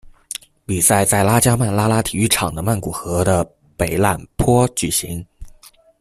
[0.65, 3.45] 比赛在拉加曼拉拉体育场的曼谷和的
[3.77, 5.23] 北榄坡举行。